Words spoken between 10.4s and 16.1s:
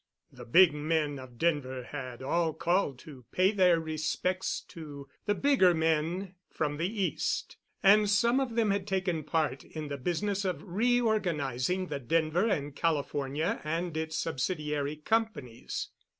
of reorganizing the Denver and California and its subsidiary companies.